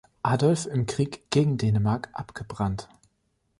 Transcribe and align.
Adolf 0.23 0.65
im 0.65 0.87
Krieg 0.87 1.29
gegen 1.29 1.59
Dänemark 1.59 2.09
abgebrannt. 2.13 2.89